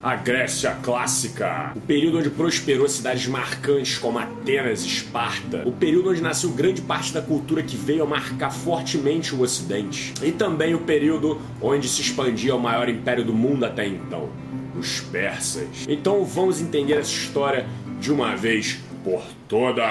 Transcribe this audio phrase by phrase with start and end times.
[0.00, 6.10] A Grécia clássica, o período onde prosperou cidades marcantes como Atenas e Esparta, o período
[6.10, 10.72] onde nasceu grande parte da cultura que veio a marcar fortemente o Ocidente, e também
[10.72, 14.30] o período onde se expandia o maior império do mundo até então,
[14.78, 15.84] os persas.
[15.88, 17.66] Então vamos entender essa história
[17.98, 19.82] de uma vez por todas.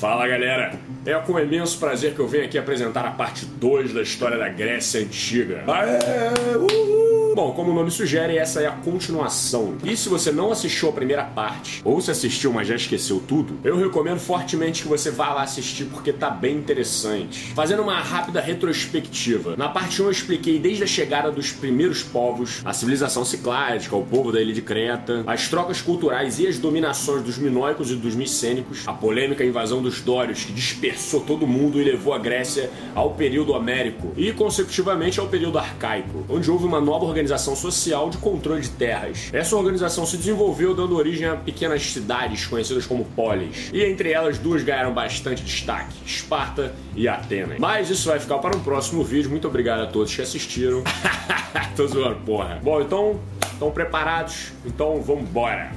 [0.00, 0.72] Fala galera,
[1.04, 4.48] é com imenso prazer que eu venho aqui apresentar a parte 2 da história da
[4.48, 5.62] Grécia Antiga.
[5.66, 7.09] Aê, uhul.
[7.34, 9.76] Bom, como o nome sugere, essa é a continuação.
[9.84, 13.56] E se você não assistiu a primeira parte, ou se assistiu, mas já esqueceu tudo,
[13.62, 17.52] eu recomendo fortemente que você vá lá assistir porque tá bem interessante.
[17.54, 19.54] Fazendo uma rápida retrospectiva.
[19.56, 24.04] Na parte 1 eu expliquei desde a chegada dos primeiros povos, a civilização cicládica, o
[24.04, 28.16] povo da ilha de Creta, as trocas culturais e as dominações dos minoicos e dos
[28.16, 33.14] micênicos, a polêmica invasão dos dórios que dispersou todo mundo e levou a Grécia ao
[33.14, 38.16] período homérico e consecutivamente ao período arcaico, onde houve uma nova organização organização social de
[38.18, 39.28] controle de terras.
[39.32, 44.38] Essa organização se desenvolveu dando origem a pequenas cidades conhecidas como polis, e entre elas
[44.38, 47.58] duas ganharam bastante destaque: Esparta e Atenas.
[47.58, 49.30] Mas isso vai ficar para um próximo vídeo.
[49.30, 50.82] Muito obrigado a todos que assistiram.
[51.76, 52.58] Tô zoando, porra.
[52.62, 53.20] Bom, então,
[53.52, 54.52] estão preparados?
[54.64, 55.70] Então vamos embora.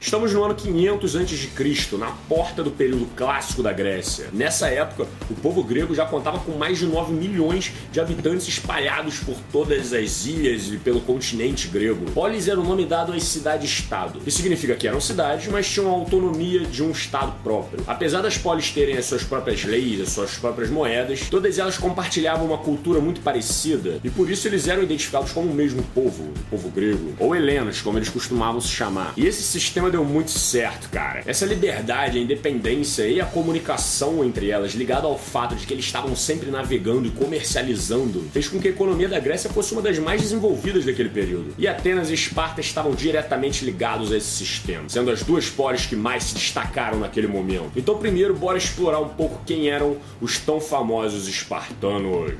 [0.00, 4.28] Estamos no ano 500 a.C., na porta do período clássico da Grécia.
[4.32, 9.18] Nessa época, o povo grego já contava com mais de 9 milhões de habitantes espalhados
[9.18, 12.08] por todas as ilhas e pelo continente grego.
[12.12, 15.92] Polis era o nome dado às cidades-estado, que significa que eram cidades, mas tinham a
[15.92, 17.82] autonomia de um estado próprio.
[17.84, 22.46] Apesar das polis terem as suas próprias leis, as suas próprias moedas, todas elas compartilhavam
[22.46, 26.50] uma cultura muito parecida, e por isso eles eram identificados como o mesmo povo, o
[26.50, 29.12] povo grego, ou helenos, como eles costumavam se chamar.
[29.16, 31.22] E esse sistema deu muito certo, cara.
[31.26, 35.84] Essa liberdade, a independência e a comunicação entre elas, ligado ao fato de que eles
[35.84, 39.98] estavam sempre navegando e comercializando, fez com que a economia da Grécia fosse uma das
[39.98, 41.54] mais desenvolvidas daquele período.
[41.58, 45.96] E Atenas e Esparta estavam diretamente ligados a esse sistema, sendo as duas polis que
[45.96, 47.72] mais se destacaram naquele momento.
[47.76, 52.32] Então, primeiro, bora explorar um pouco quem eram os tão famosos espartanos.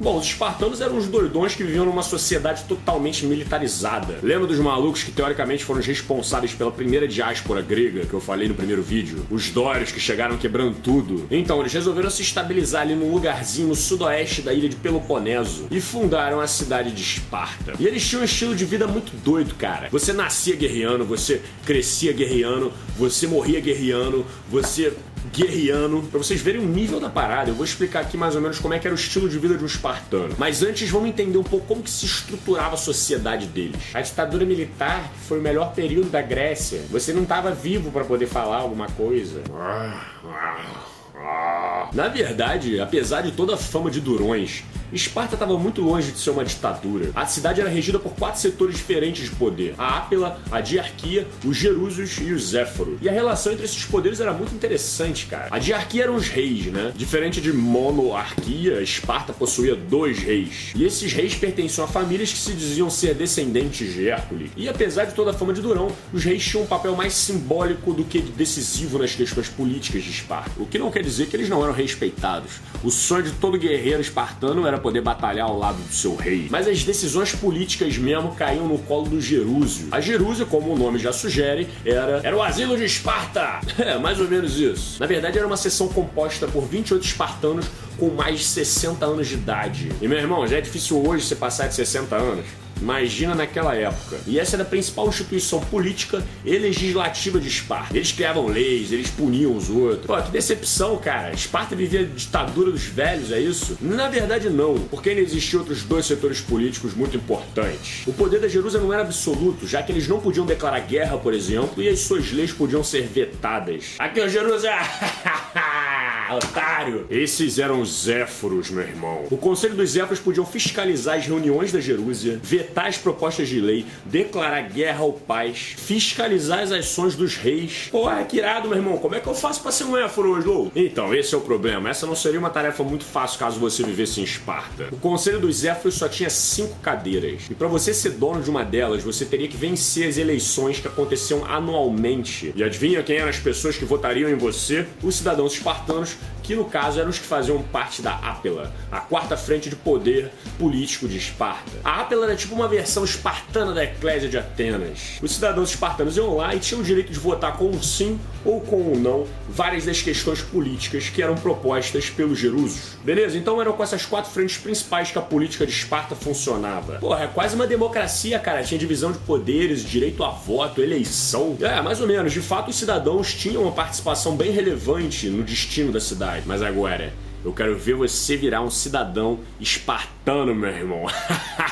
[0.00, 4.18] Bom, os espartanos eram os doidões que viviam numa sociedade totalmente militarizada.
[4.22, 8.20] Lembra dos malucos que teoricamente foram os responsáveis pela primeira primeira diáspora grega que eu
[8.20, 11.26] falei no primeiro vídeo, os dórios que chegaram quebrando tudo.
[11.30, 15.78] Então, eles resolveram se estabilizar ali num lugarzinho no sudoeste da ilha de Peloponeso e
[15.78, 17.74] fundaram a cidade de Esparta.
[17.78, 19.88] E eles tinham um estilo de vida muito doido, cara.
[19.90, 24.94] Você nascia guerreando, você crescia guerreando, você morria guerreando, você
[25.34, 27.50] guerriano, para vocês verem o nível da parada.
[27.50, 29.56] Eu vou explicar aqui mais ou menos como é que era o estilo de vida
[29.56, 30.34] de um espartano.
[30.38, 33.76] Mas antes vamos entender um pouco como que se estruturava a sociedade deles.
[33.94, 36.82] A ditadura militar foi o melhor período da Grécia.
[36.90, 39.42] Você não estava vivo para poder falar alguma coisa.
[39.52, 41.90] Ah, ah.
[41.92, 46.30] Na verdade, apesar de toda a fama de durões, Esparta estava muito longe de ser
[46.30, 47.10] uma ditadura.
[47.14, 51.56] A cidade era regida por quatro setores diferentes de poder: a Ápila, a Diarquia, os
[51.56, 52.98] Jerúsios e os Zéforo.
[53.00, 55.48] E a relação entre esses poderes era muito interessante, cara.
[55.50, 56.92] A Diarquia eram os reis, né?
[56.96, 60.72] Diferente de monarquia, Esparta possuía dois reis.
[60.74, 64.50] E esses reis pertenciam a famílias que se diziam ser descendentes de Hércules.
[64.56, 67.92] E apesar de toda a fama de durão, os reis tinham um papel mais simbólico
[67.92, 70.52] do que decisivo nas questões políticas de Esparta.
[70.58, 72.52] O que não quer dizer que eles não eram respeitados.
[72.82, 76.48] O sonho de todo guerreiro espartano era poder batalhar ao lado do seu rei.
[76.50, 79.88] Mas as decisões políticas mesmo caíam no colo do Jerúsio.
[79.90, 83.60] A Jerúsia, como o nome já sugere, era, era o asilo de Esparta.
[83.86, 84.98] É, mais ou menos isso.
[84.98, 87.66] Na verdade, era uma seção composta por 28 espartanos
[87.98, 89.92] com mais de 60 anos de idade.
[90.00, 92.46] E meu irmão, já é difícil hoje você passar de 60 anos.
[92.80, 94.18] Imagina naquela época.
[94.26, 97.96] E essa era a principal instituição política e legislativa de Esparta.
[97.96, 100.06] Eles criavam leis, eles puniam os outros.
[100.06, 101.32] Pô, que decepção, cara.
[101.32, 103.76] Esparta vivia a ditadura dos velhos, é isso?
[103.80, 108.06] Na verdade, não, porque ainda existiam outros dois setores políticos muito importantes.
[108.06, 111.34] O poder da Jerusalém não era absoluto, já que eles não podiam declarar guerra, por
[111.34, 113.94] exemplo, e as suas leis podiam ser vetadas.
[113.98, 114.76] Aqui, ó, Jerusalém!
[116.34, 117.06] otário!
[117.08, 119.24] Esses eram os Zéforos, meu irmão.
[119.30, 123.86] O Conselho dos Zéforos podiam fiscalizar as reuniões da Jerúsia, vetar as propostas de lei,
[124.04, 127.88] declarar guerra ao paz, fiscalizar as ações dos reis.
[127.90, 128.98] Porra, que irado, meu irmão.
[128.98, 130.70] Como é que eu faço pra ser um Éforo, Oslo?
[130.74, 131.90] Então, esse é o problema.
[131.90, 134.88] Essa não seria uma tarefa muito fácil caso você vivesse em Esparta.
[134.92, 137.42] O Conselho dos Zéforos só tinha cinco cadeiras.
[137.50, 140.88] E para você ser dono de uma delas, você teria que vencer as eleições que
[140.88, 142.52] aconteciam anualmente.
[142.54, 144.86] E adivinha quem eram as pessoas que votariam em você?
[145.02, 146.16] Os cidadãos espartanos
[146.46, 150.30] que no caso eram os que faziam parte da Ápela, a quarta frente de poder
[150.58, 151.72] político de Esparta.
[151.84, 155.18] A Ápela era tipo uma versão espartana da Eclésia de Atenas.
[155.20, 158.60] Os cidadãos espartanos iam lá e tinham o direito de votar com um sim ou
[158.60, 162.96] com um não várias das questões políticas que eram propostas pelos jerusos.
[163.02, 163.36] Beleza?
[163.36, 166.98] Então eram com essas quatro frentes principais que a política de Esparta funcionava.
[166.98, 168.62] Porra, é quase uma democracia, cara.
[168.62, 171.56] Tinha divisão de poderes, direito a voto, eleição.
[171.60, 172.32] É, mais ou menos.
[172.32, 176.35] De fato, os cidadãos tinham uma participação bem relevante no destino da cidade.
[176.44, 177.12] Mas agora,
[177.44, 181.06] eu quero ver você virar um cidadão espartano, meu irmão.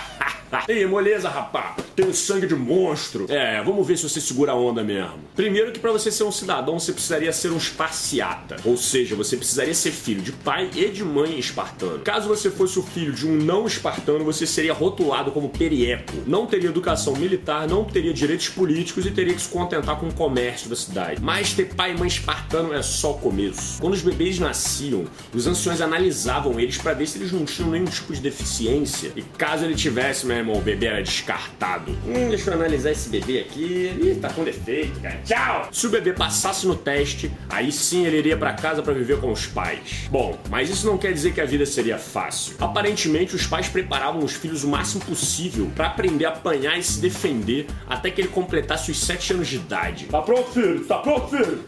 [0.69, 1.77] Ei, moleza, rapá.
[1.97, 3.27] Tenho sangue de monstro.
[3.29, 5.19] É, vamos ver se você segura a onda mesmo.
[5.35, 8.57] Primeiro que para você ser um cidadão, você precisaria ser um esparciata.
[8.65, 12.01] Ou seja, você precisaria ser filho de pai e de mãe espartano.
[12.01, 16.13] Caso você fosse o filho de um não espartano, você seria rotulado como perieco.
[16.27, 20.15] Não teria educação militar, não teria direitos políticos e teria que se contentar com o
[20.15, 21.21] comércio da cidade.
[21.23, 23.81] Mas ter pai e mãe espartano é só o começo.
[23.81, 27.87] Quando os bebês nasciam, os anciões analisavam eles para ver se eles não tinham nenhum
[27.87, 29.13] tipo de deficiência.
[29.17, 31.93] E caso ele tivesse, meu o bebê era descartado.
[32.07, 33.93] Hum, deixa eu analisar esse bebê aqui.
[34.01, 35.21] Ih, tá com defeito, cara.
[35.25, 35.69] Tchau!
[35.73, 39.33] Se o bebê passasse no teste, aí sim ele iria para casa para viver com
[39.33, 40.09] os pais.
[40.11, 42.55] Bom, mas isso não quer dizer que a vida seria fácil.
[42.61, 47.01] Aparentemente, os pais preparavam os filhos o máximo possível para aprender a apanhar e se
[47.01, 50.07] defender até que ele completasse os 7 anos de idade.
[50.07, 50.85] Tá pronto, filho?
[50.85, 51.65] Tá pronto, filho?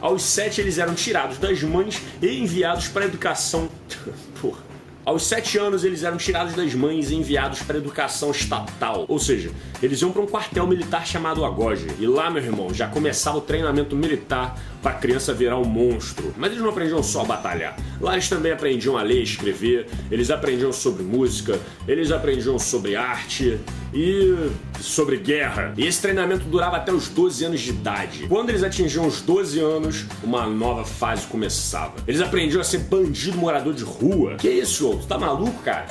[0.00, 3.68] Aos 7 eles eram tirados das mães e enviados para educação.
[4.40, 4.73] Porra.
[5.04, 9.04] Aos sete anos, eles eram tirados das mães e enviados para a educação estatal.
[9.06, 9.50] Ou seja,
[9.82, 11.88] eles iam para um quartel militar chamado Agoge.
[11.98, 16.32] E lá, meu irmão, já começava o treinamento militar para a criança virar um monstro.
[16.38, 17.76] Mas eles não aprendiam só a batalhar.
[18.00, 23.60] Lá eles também aprendiam a ler, escrever, eles aprendiam sobre música, eles aprendiam sobre arte
[23.94, 24.50] e
[24.80, 25.72] sobre guerra.
[25.76, 28.26] E esse treinamento durava até os 12 anos de idade.
[28.28, 31.94] Quando eles atingiam os 12 anos, uma nova fase começava.
[32.06, 34.36] Eles aprendiam a ser bandido morador de rua.
[34.36, 35.86] Que isso, Tu tá maluco, cara?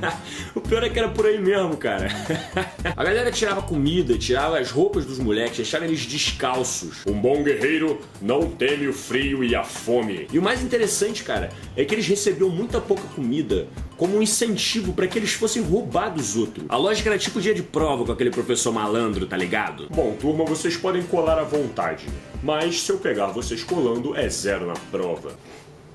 [0.54, 2.08] o pior é que era por aí mesmo, cara.
[2.96, 7.04] a galera tirava comida, tirava as roupas dos moleques, deixava eles descalços.
[7.06, 10.26] Um bom guerreiro não teme o frio e a fome.
[10.32, 13.66] E o mais interessante, cara, é que eles recebiam muita pouca comida
[14.02, 16.66] como um incentivo para que eles fossem roubar dos outros.
[16.68, 19.86] A lógica era tipo dia de prova com aquele professor malandro, tá ligado?
[19.94, 22.08] Bom, turma, vocês podem colar à vontade,
[22.42, 25.38] mas se eu pegar vocês colando, é zero na prova.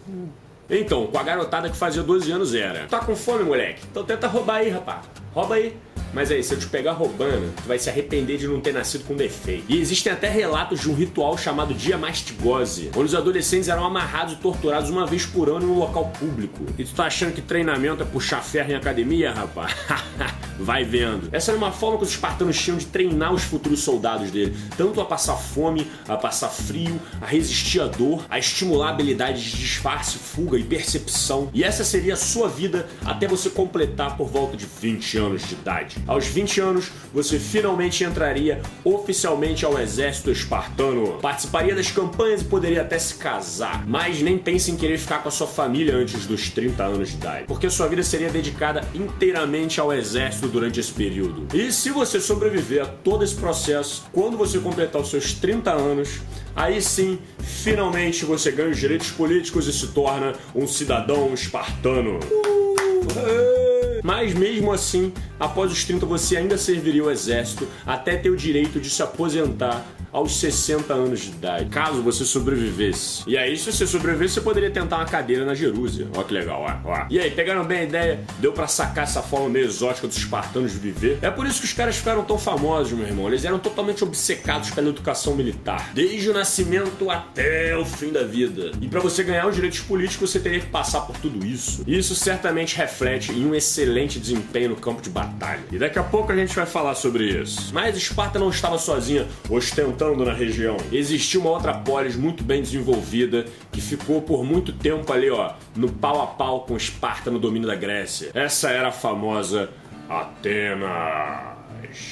[0.08, 0.30] Hum.
[0.70, 2.88] Então, com a garotada que fazia 12 anos era.
[2.88, 3.82] Tá com fome, moleque?
[3.90, 5.02] Então tenta roubar aí, rapá.
[5.34, 5.76] Rouba aí.
[6.14, 9.04] Mas aí, se eu te pegar roubando, tu vai se arrepender de não ter nascido
[9.06, 9.66] com defeito.
[9.68, 14.34] E existem até relatos de um ritual chamado Dia Mastigose, onde os adolescentes eram amarrados
[14.34, 16.66] e torturados uma vez por ano em um local público.
[16.78, 19.76] E tu tá achando que treinamento é puxar ferro em academia, rapaz?
[20.60, 21.30] vai vendo.
[21.32, 25.00] Essa era uma forma que os espartanos tinham de treinar os futuros soldados dele, tanto
[25.02, 30.18] a passar fome, a passar frio, a resistir à dor, a estimular habilidades de disfarce,
[30.18, 31.50] fuga e percepção.
[31.54, 35.54] E essa seria a sua vida até você completar por volta de 20 anos de
[35.54, 35.98] idade.
[36.08, 42.82] Aos 20 anos, você finalmente entraria oficialmente ao exército espartano, participaria das campanhas e poderia
[42.82, 46.50] até se casar, mas nem pense em querer ficar com a sua família antes dos
[46.50, 51.48] 30 anos de idade, porque sua vida seria dedicada inteiramente ao exército durante esse período.
[51.56, 56.20] E se você sobreviver a todo esse processo, quando você completar os seus 30 anos,
[56.56, 62.20] aí sim, finalmente você ganha os direitos políticos e se torna um cidadão espartano.
[62.20, 63.67] Uh,
[64.08, 68.80] mas mesmo assim, após os 30 você ainda serviria o exército até ter o direito
[68.80, 73.24] de se aposentar aos 60 anos de idade, caso você sobrevivesse.
[73.28, 76.08] E aí, se você sobrevivesse, você poderia tentar uma cadeira na Jerúsia.
[76.16, 77.06] Ó que legal, ó, ó.
[77.10, 78.20] E aí, pegaram bem a ideia?
[78.40, 81.20] Deu para sacar essa forma meio exótica dos espartanos de viver?
[81.22, 83.28] É por isso que os caras ficaram tão famosos, meu irmão.
[83.28, 88.72] Eles eram totalmente obcecados pela educação militar, desde o nascimento até o fim da vida.
[88.82, 91.84] E para você ganhar os direitos políticos, você teria que passar por tudo isso.
[91.86, 95.64] Isso certamente reflete em um excelente desempenho no campo de batalha.
[95.72, 97.74] E daqui a pouco a gente vai falar sobre isso.
[97.74, 100.78] Mas Esparta não estava sozinha ostentando na região.
[100.92, 105.90] Existia uma outra polis muito bem desenvolvida que ficou por muito tempo ali, ó, no
[105.90, 108.30] pau a pau com Esparta no domínio da Grécia.
[108.34, 109.70] Essa era a famosa
[110.10, 111.47] Atena.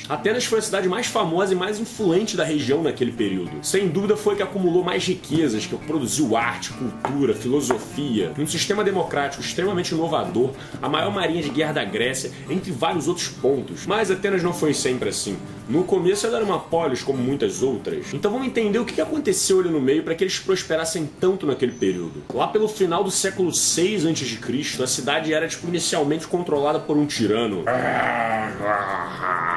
[0.07, 3.51] Atenas foi a cidade mais famosa e mais influente da região naquele período.
[3.61, 9.41] Sem dúvida foi que acumulou mais riquezas, que produziu arte, cultura, filosofia, um sistema democrático
[9.41, 13.85] extremamente inovador, a maior marinha de guerra da Grécia, entre vários outros pontos.
[13.85, 15.37] Mas Atenas não foi sempre assim.
[15.67, 18.13] No começo ela era uma polis como muitas outras.
[18.13, 21.71] Então vamos entender o que aconteceu ali no meio para que eles prosperassem tanto naquele
[21.71, 22.23] período.
[22.33, 27.05] Lá pelo final do século 6 a.C., a cidade era tipo, inicialmente controlada por um
[27.05, 27.63] tirano.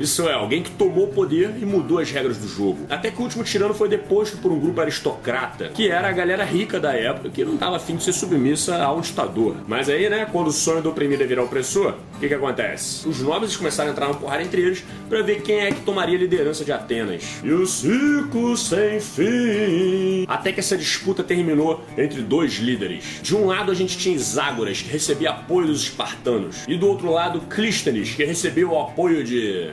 [0.00, 2.86] Isso é, alguém que tomou o poder e mudou as regras do jogo.
[2.88, 6.44] Até que o último tirano foi deposto por um grupo aristocrata, que era a galera
[6.44, 9.56] rica da época que não estava afim de ser submissa a um ditador.
[9.66, 13.06] Mas aí, né, quando o sonho do oprimido é virar opressor, o que, que acontece?
[13.08, 16.16] Os nobres começaram a entrar na porrada entre eles para ver quem é que tomaria
[16.16, 17.22] a liderança de Atenas.
[17.44, 20.24] E o ciclo sem fim.
[20.26, 23.20] Até que essa disputa terminou entre dois líderes.
[23.22, 27.08] De um lado a gente tinha Iságoras, que recebia apoio dos espartanos, e do outro
[27.12, 29.70] lado Clístenes, que recebeu o apoio de.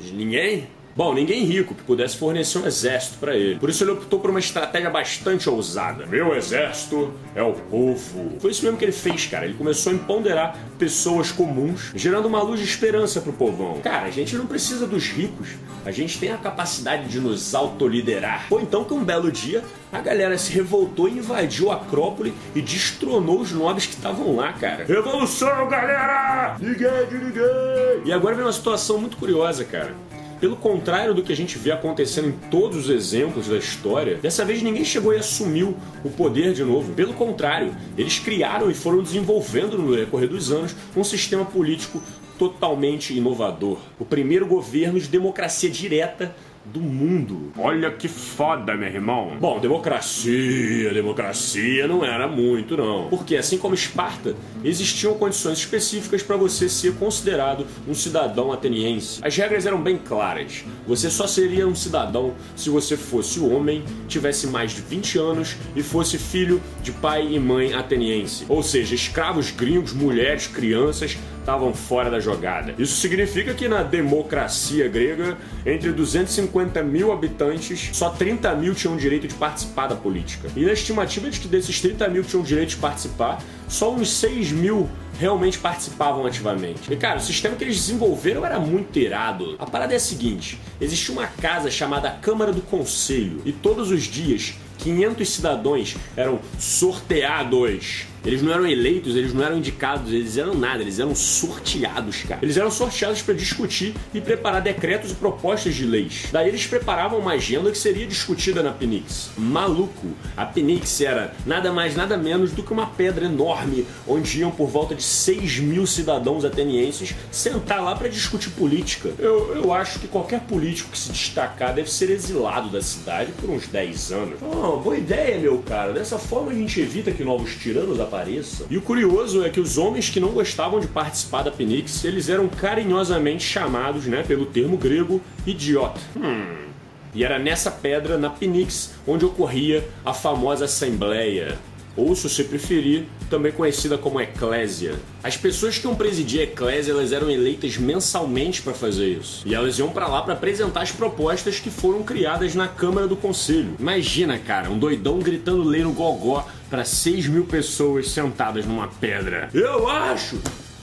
[0.00, 0.66] de ninguém?
[0.96, 3.58] Bom, ninguém rico que pudesse fornecer um exército para ele.
[3.58, 6.06] Por isso ele optou por uma estratégia bastante ousada.
[6.06, 8.36] Meu exército é o povo.
[8.40, 9.44] Foi isso mesmo que ele fez, cara.
[9.44, 13.80] Ele começou a empoderar pessoas comuns, gerando uma luz de esperança pro povão.
[13.82, 15.48] Cara, a gente não precisa dos ricos.
[15.84, 18.46] A gente tem a capacidade de nos autoliderar.
[18.48, 22.60] Foi então que um belo dia a galera se revoltou e invadiu a Acrópole e
[22.60, 24.84] destronou os nobres que estavam lá, cara.
[24.84, 26.56] Revolução, galera!
[26.60, 28.02] Ninguém de ninguém!
[28.04, 29.94] E agora vem uma situação muito curiosa, cara.
[30.40, 34.42] Pelo contrário do que a gente vê acontecendo em todos os exemplos da história, dessa
[34.42, 36.94] vez ninguém chegou e assumiu o poder de novo.
[36.94, 42.02] Pelo contrário, eles criaram e foram desenvolvendo no decorrer dos anos um sistema político
[42.38, 43.76] totalmente inovador.
[43.98, 46.34] O primeiro governo de democracia direta
[46.72, 47.52] do mundo.
[47.58, 49.36] Olha que foda, meu irmão.
[49.40, 53.08] Bom, democracia, democracia não era muito, não.
[53.08, 59.20] Porque, assim como Esparta, existiam condições específicas para você ser considerado um cidadão ateniense.
[59.22, 60.64] As regras eram bem claras.
[60.86, 65.82] Você só seria um cidadão se você fosse homem, tivesse mais de 20 anos e
[65.82, 68.44] fosse filho de pai e mãe ateniense.
[68.48, 72.74] Ou seja, escravos gringos, mulheres, crianças estavam fora da jogada.
[72.78, 79.26] Isso significa que na democracia grega, entre 250 mil habitantes, só 30 mil tinham direito
[79.26, 80.48] de participar da política.
[80.54, 84.52] E a estimativa de que desses 30 mil tinham direito de participar, só uns 6
[84.52, 86.92] mil realmente participavam ativamente.
[86.92, 89.56] E cara, o sistema que eles desenvolveram era muito irado.
[89.58, 94.04] A parada é a seguinte: existia uma casa chamada Câmara do Conselho, e todos os
[94.04, 100.54] dias 500 cidadãos eram sorteados eles não eram eleitos, eles não eram indicados, eles eram
[100.54, 102.40] nada, eles eram sorteados, cara.
[102.42, 106.26] Eles eram sorteados para discutir e preparar decretos e propostas de leis.
[106.32, 109.30] Daí eles preparavam uma agenda que seria discutida na Penix.
[109.36, 110.08] Maluco!
[110.36, 114.68] A Penix era nada mais, nada menos do que uma pedra enorme onde iam por
[114.68, 119.10] volta de 6 mil cidadãos atenienses sentar lá para discutir política.
[119.18, 123.48] Eu, eu acho que qualquer político que se destacar deve ser exilado da cidade por
[123.50, 124.38] uns 10 anos.
[124.42, 125.92] Oh, boa ideia, meu cara.
[125.92, 128.66] Dessa forma a gente evita que novos tiranos apareça.
[128.68, 132.28] E o curioso é que os homens que não gostavam de participar da Penix, eles
[132.28, 136.00] eram carinhosamente chamados, né, pelo termo grego, idiota.
[136.16, 136.70] Hum.
[137.14, 141.58] E era nessa pedra, na Penix, onde ocorria a famosa assembleia,
[142.00, 144.94] ou se você preferir, também conhecida como eclésia.
[145.22, 149.42] As pessoas que iam presidir a eclésia, elas eram eleitas mensalmente para fazer isso.
[149.46, 153.16] E elas iam para lá para apresentar as propostas que foram criadas na Câmara do
[153.16, 153.76] Conselho.
[153.78, 159.50] Imagina, cara, um doidão gritando lei no gogó para 6 mil pessoas sentadas numa pedra.
[159.52, 160.38] Eu acho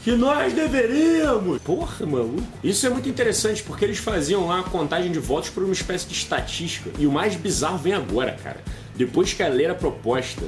[0.08, 1.62] que nós deveríamos.
[1.62, 2.42] Porra, maluco.
[2.64, 6.08] Isso é muito interessante porque eles faziam lá a contagem de votos por uma espécie
[6.08, 6.90] de estatística.
[6.98, 8.62] E o mais bizarro vem agora, cara.
[8.96, 10.44] Depois que a lei era proposta,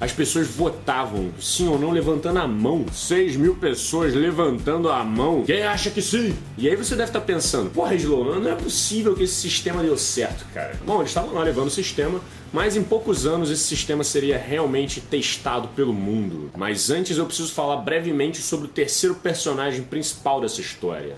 [0.00, 2.84] as pessoas votavam sim ou não levantando a mão.
[2.92, 5.44] 6 mil pessoas levantando a mão.
[5.44, 6.36] Quem acha que sim?
[6.58, 9.96] E aí você deve estar pensando, porra, Slow, não é possível que esse sistema deu
[9.96, 10.78] certo, cara.
[10.84, 12.20] Bom, eles estavam lá levando o sistema,
[12.52, 16.50] mas em poucos anos esse sistema seria realmente testado pelo mundo.
[16.56, 21.16] Mas antes eu preciso falar brevemente sobre o terceiro personagem principal dessa história.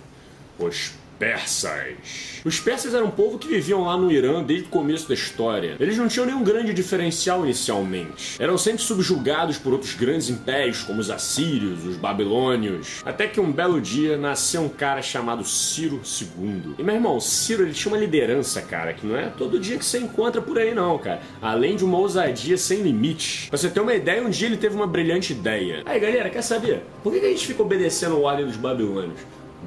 [0.59, 2.37] Os persas.
[2.45, 5.77] Os persas eram um povo que viviam lá no Irã desde o começo da história.
[5.81, 8.41] Eles não tinham nenhum grande diferencial inicialmente.
[8.41, 13.03] Eram sempre subjugados por outros grandes impérios, como os assírios, os babilônios.
[13.05, 16.75] Até que um belo dia nasceu um cara chamado Ciro II.
[16.79, 19.85] E meu irmão, Ciro ele tinha uma liderança, cara, que não é todo dia que
[19.85, 21.21] você encontra por aí não, cara.
[21.43, 23.49] Além de uma ousadia sem limite.
[23.49, 25.83] Pra você ter uma ideia, um dia ele teve uma brilhante ideia.
[25.85, 26.83] Aí galera, quer saber?
[27.03, 29.19] Por que a gente fica obedecendo o ordem dos babilônios?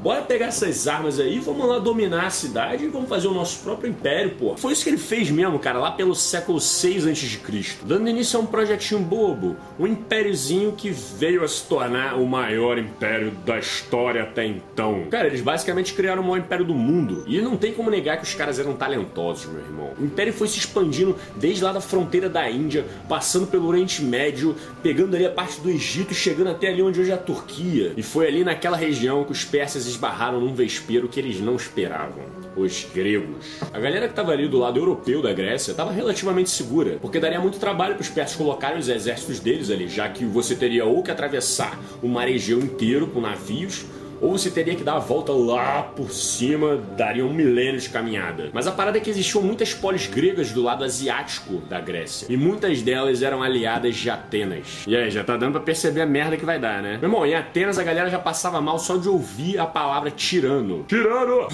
[0.02, 3.60] Bora pegar essas armas aí, vamos lá dominar a cidade e vamos fazer o nosso
[3.60, 4.56] próprio império, pô.
[4.56, 7.40] Foi isso que ele fez mesmo, cara, lá pelo século 6 a.C.
[7.84, 12.78] Dando início a um projetinho bobo, um impériozinho que veio a se tornar o maior
[12.78, 15.04] império da história até então.
[15.12, 17.26] Cara, eles basicamente criaram o maior império do mundo.
[17.28, 19.92] E não tem como negar que os caras eram talentosos, meu irmão.
[20.00, 24.56] O império foi se expandindo desde lá da fronteira da Índia, passando pelo Oriente Médio,
[24.82, 27.92] pegando ali a parte do Egito e chegando até ali onde hoje é a Turquia.
[27.98, 32.24] E foi ali naquela região que os persas esbarraram num vespeiro que eles não esperavam.
[32.56, 33.46] Os gregos.
[33.74, 37.40] A galera que estava ali do lado europeu da Grécia estava relativamente segura, porque daria
[37.40, 41.04] muito trabalho para os persas colocarem os exércitos deles ali, já que você teria ou
[41.04, 43.86] que atravessar o mar Egeu inteiro com navios,
[44.22, 48.50] ou você teria que dar a volta lá por cima, daria um milênio de caminhada.
[48.54, 52.38] Mas a parada é que existiam muitas polis gregas do lado asiático da Grécia, e
[52.38, 54.84] muitas delas eram aliadas de Atenas.
[54.88, 56.98] E aí, já tá dando pra perceber a merda que vai dar, né?
[57.02, 60.84] Meu irmão, em Atenas a galera já passava mal só de ouvir a palavra tirano.
[60.88, 61.48] Tirano!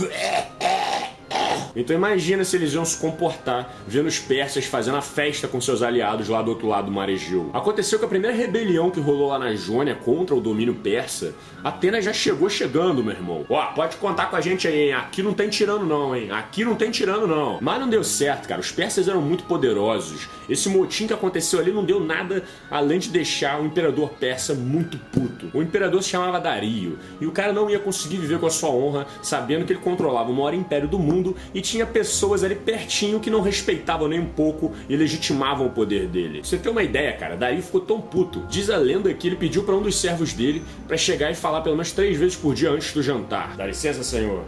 [1.76, 5.82] Então imagina se eles iam se comportar vendo os persas fazendo a festa com seus
[5.82, 7.50] aliados lá do outro lado do mar Egeu.
[7.54, 12.06] Aconteceu que a primeira rebelião que rolou lá na Jônia contra o domínio persa, Atenas
[12.06, 13.46] já chegou chegando, meu irmão.
[13.50, 14.94] Ó, pode contar com a gente aí, hein?
[14.94, 16.32] Aqui não tem tirando não, hein?
[16.32, 17.58] Aqui não tem tirando não.
[17.62, 18.62] Mas não deu certo, cara.
[18.62, 20.30] Os persas eram muito poderosos.
[20.48, 24.98] Esse motim que aconteceu ali não deu nada além de deixar o imperador persa muito
[24.98, 25.50] puto.
[25.54, 28.70] O imperador se chamava Dario, e o cara não ia conseguir viver com a sua
[28.70, 31.15] honra sabendo que ele controlava o maior império do mundo
[31.54, 36.08] e tinha pessoas ali pertinho que não respeitavam nem um pouco e legitimavam o poder
[36.08, 36.42] dele.
[36.44, 38.42] Você ter uma ideia, cara, Dario ficou tão puto.
[38.50, 41.62] Diz a lenda que ele pediu para um dos servos dele para chegar e falar
[41.62, 43.56] pelo menos três vezes por dia antes do jantar.
[43.56, 44.44] Dá licença, senhor.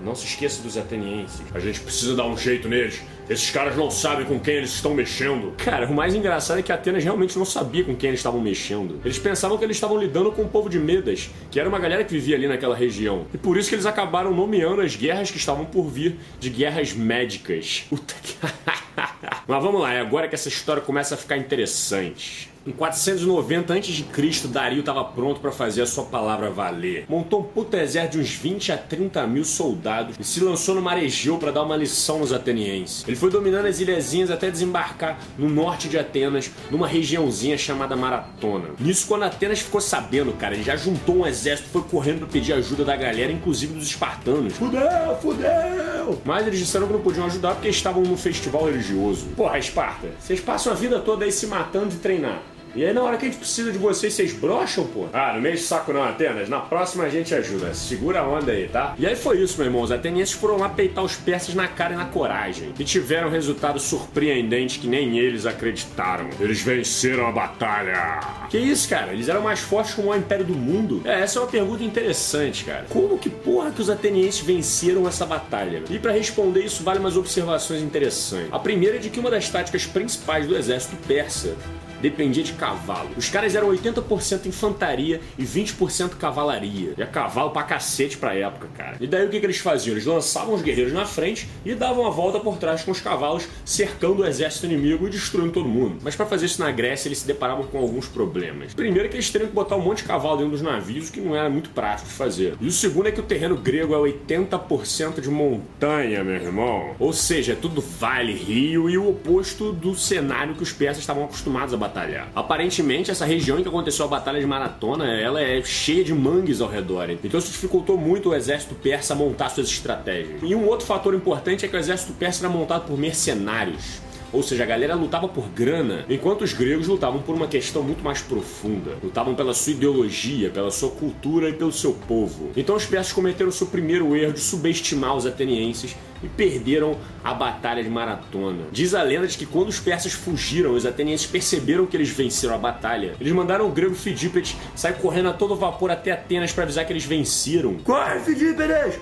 [0.00, 1.42] Não se esqueça dos atenienses.
[1.54, 3.00] A gente precisa dar um jeito neles.
[3.32, 5.54] Esses caras não sabem com quem eles estão mexendo.
[5.56, 9.00] Cara, o mais engraçado é que Atenas realmente não sabia com quem eles estavam mexendo.
[9.02, 12.04] Eles pensavam que eles estavam lidando com o povo de Medas, que era uma galera
[12.04, 13.26] que vivia ali naquela região.
[13.32, 16.92] E por isso que eles acabaram nomeando as guerras que estavam por vir de guerras
[16.92, 17.86] médicas.
[17.88, 18.34] Puta que.
[19.48, 22.51] Mas vamos lá, é agora que essa história começa a ficar interessante.
[22.64, 27.06] Em 490 a.C., Dario estava pronto para fazer a sua palavra valer.
[27.08, 30.80] Montou um puto exército de uns 20 a 30 mil soldados e se lançou no
[30.80, 33.04] mar Egeu para dar uma lição nos atenienses.
[33.08, 38.68] Ele foi dominando as ilhazinhas até desembarcar no norte de Atenas, numa regiãozinha chamada Maratona.
[38.78, 42.28] Nisso, quando Atenas ficou sabendo, cara, ele já juntou um exército e foi correndo para
[42.28, 44.52] pedir ajuda da galera, inclusive dos espartanos.
[44.52, 46.20] Fudeu, fudeu!
[46.24, 49.26] Mas eles disseram que não podiam ajudar porque estavam num festival religioso.
[49.36, 52.40] Porra, Esparta, vocês passam a vida toda aí se matando de treinar.
[52.74, 55.06] E aí na hora que a gente precisa de vocês, vocês brocham, pô?
[55.12, 56.48] Ah, não mexe saco não, Atenas.
[56.48, 57.74] Na próxima a gente ajuda.
[57.74, 58.94] Segura a onda aí, tá?
[58.98, 59.82] E aí foi isso, meu irmão.
[59.82, 62.72] Os atenienses foram lá peitar os persas na cara e na coragem.
[62.78, 66.30] E tiveram um resultado surpreendente que nem eles acreditaram.
[66.40, 68.20] Eles venceram a batalha.
[68.48, 69.12] Que isso, cara?
[69.12, 71.02] Eles eram mais fortes como o Império do Mundo?
[71.04, 72.86] É, essa é uma pergunta interessante, cara.
[72.88, 75.82] Como que porra que os atenienses venceram essa batalha?
[75.90, 78.48] E para responder isso, vale umas observações interessantes.
[78.52, 81.54] A primeira é de que uma das táticas principais do exército persa
[82.02, 83.10] dependia de cavalo.
[83.16, 86.94] Os caras eram 80% infantaria e 20% cavalaria.
[86.98, 88.96] E a cavalo pra cacete pra época, cara.
[89.00, 89.94] E daí o que, que eles faziam?
[89.94, 93.46] Eles lançavam os guerreiros na frente e davam a volta por trás com os cavalos,
[93.64, 95.98] cercando o exército inimigo e destruindo todo mundo.
[96.02, 98.74] Mas para fazer isso na Grécia, eles se deparavam com alguns problemas.
[98.74, 101.20] Primeiro é que eles teriam que botar um monte de cavalo dentro dos navios, que
[101.20, 102.56] não era muito prático de fazer.
[102.60, 106.96] E o segundo é que o terreno grego é 80% de montanha, meu irmão.
[106.98, 111.24] Ou seja, é tudo vale, rio e o oposto do cenário que os persas estavam
[111.24, 112.28] acostumados a bater batalhar.
[112.34, 116.60] Aparentemente, essa região em que aconteceu a Batalha de Maratona, ela é cheia de mangues
[116.60, 117.10] ao redor.
[117.10, 120.40] Então isso dificultou muito o exército persa montar suas estratégias.
[120.42, 124.00] E um outro fator importante é que o exército persa era montado por mercenários.
[124.32, 128.02] Ou seja, a galera lutava por grana, enquanto os gregos lutavam por uma questão muito
[128.02, 128.92] mais profunda.
[129.02, 132.50] Lutavam pela sua ideologia, pela sua cultura e pelo seu povo.
[132.56, 137.34] Então os persas cometeram o seu primeiro erro de subestimar os atenienses e perderam a
[137.34, 138.64] batalha de Maratona.
[138.70, 142.54] Diz a lenda de que quando os persas fugiram, os atenienses perceberam que eles venceram
[142.54, 143.14] a batalha.
[143.20, 146.92] Eles mandaram o grego Fidípedes sair correndo a todo vapor até Atenas para avisar que
[146.92, 147.74] eles venceram.
[147.78, 148.98] Corre, Fidípedes!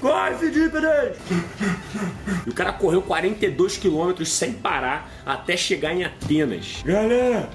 [0.00, 1.18] Corre, Fidípedes!
[2.46, 6.82] E o cara correu 42 quilômetros sem parar até chegar em Atenas.
[6.84, 7.48] Galera,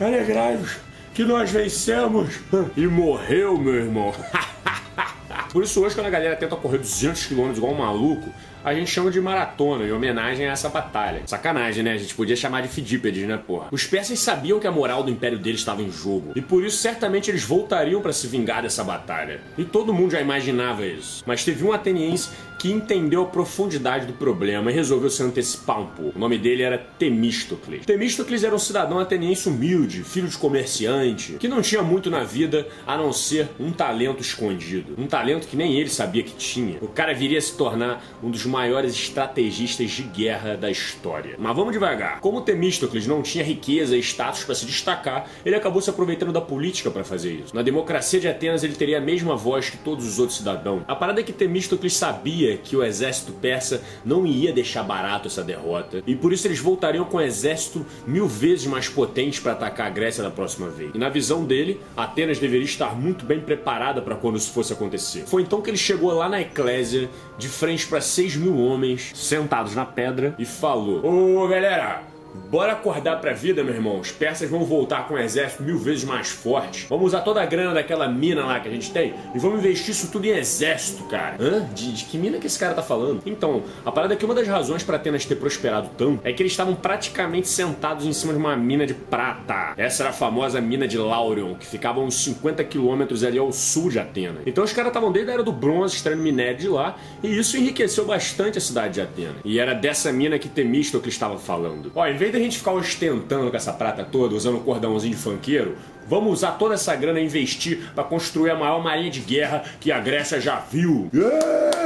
[0.00, 0.76] alegrai-vos
[1.14, 2.40] que nós vencemos!
[2.76, 4.12] E morreu, meu irmão!
[5.52, 8.30] Por isso hoje quando a galera tenta correr 200 km igual um maluco,
[8.64, 11.20] a gente chama de maratona, em homenagem a essa batalha.
[11.26, 11.92] Sacanagem, né?
[11.92, 13.68] A gente podia chamar de Fidípedes, né, porra?
[13.70, 16.78] Os persas sabiam que a moral do império deles estava em jogo, e por isso
[16.78, 19.40] certamente eles voltariam para se vingar dessa batalha.
[19.58, 21.22] E todo mundo já imaginava isso.
[21.26, 22.30] Mas teve um ateniense
[22.62, 26.16] que entendeu a profundidade do problema e resolveu se antecipar um pouco.
[26.16, 27.84] O nome dele era Temístocles.
[27.84, 32.68] Temístocles era um cidadão ateniense humilde, filho de comerciante, que não tinha muito na vida
[32.86, 34.94] a não ser um talento escondido.
[34.96, 36.78] Um talento que nem ele sabia que tinha.
[36.80, 41.34] O cara viria a se tornar um dos maiores estrategistas de guerra da história.
[41.40, 42.20] Mas vamos devagar.
[42.20, 46.40] Como Temístocles não tinha riqueza e status para se destacar, ele acabou se aproveitando da
[46.40, 47.56] política para fazer isso.
[47.56, 50.84] Na democracia de Atenas ele teria a mesma voz que todos os outros cidadãos.
[50.86, 55.42] A parada é que Temístocles sabia que o exército persa não ia deixar barato essa
[55.42, 59.86] derrota, e por isso eles voltariam com um exército mil vezes mais potente para atacar
[59.86, 60.90] a Grécia da próxima vez.
[60.94, 65.24] E na visão dele, Atenas deveria estar muito bem preparada para quando isso fosse acontecer.
[65.26, 69.74] Foi então que ele chegou lá na Eclésia, de frente para seis mil homens, sentados
[69.74, 72.11] na pedra, e falou: Ô galera,
[72.50, 74.00] Bora acordar pra vida, meu irmão.
[74.00, 76.86] Os persas vão voltar com um exército mil vezes mais forte.
[76.88, 79.90] Vamos usar toda a grana daquela mina lá que a gente tem e vamos investir
[79.90, 81.36] isso tudo em exército, cara.
[81.40, 81.66] Hã?
[81.74, 83.22] De, de que mina que esse cara tá falando?
[83.26, 86.42] Então, a parada é que uma das razões para Atenas ter prosperado tanto é que
[86.42, 89.74] eles estavam praticamente sentados em cima de uma mina de prata.
[89.76, 93.90] Essa era a famosa mina de Laurion, que ficava uns 50 quilômetros ali ao sul
[93.90, 94.42] de Atenas.
[94.46, 97.56] Então os caras estavam desde a era do bronze extraindo minério de lá e isso
[97.56, 99.36] enriqueceu bastante a cidade de Atenas.
[99.44, 101.90] E era dessa mina que Temístocles estava falando.
[101.94, 105.76] Ó, vez da gente ficar ostentando com essa prata toda, usando um cordãozinho de funkeiro,
[106.08, 109.90] vamos usar toda essa grana e investir para construir a maior marinha de guerra que
[109.90, 111.10] a Grécia já viu.
[111.12, 111.82] Yeah!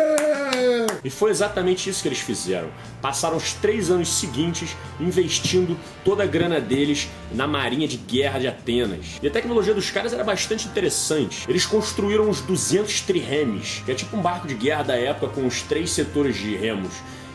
[1.03, 2.69] E foi exatamente isso que eles fizeram.
[3.01, 8.49] Passaram os três anos seguintes investindo toda a grana deles na marinha de guerra de
[8.49, 9.19] Atenas.
[9.23, 11.49] E a tecnologia dos caras era bastante interessante.
[11.49, 15.47] Eles construíram uns 200 triremes, que é tipo um barco de guerra da época com
[15.47, 16.93] os três setores de remos.